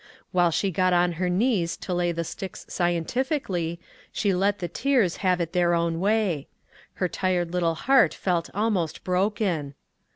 While 0.31 0.49
she 0.49 0.71
got 0.71 0.93
on 0.93 1.11
her 1.21 1.29
knees 1.29 1.77
to 1.77 1.93
lay 1.93 2.11
the 2.11 2.23
sticks 2.23 2.65
scientifically, 2.67 3.79
she 4.11 4.33
let 4.33 4.57
the 4.57 4.67
tears 4.67 5.17
have 5.17 5.39
it 5.39 5.53
their 5.53 5.75
own 5.75 5.99
way. 5.99 6.47
Her 6.95 7.07
tired 7.07 7.53
little 7.53 7.75
heart 7.75 8.15
felt 8.15 8.49
almost 8.55 9.03
broken. 9.03 9.75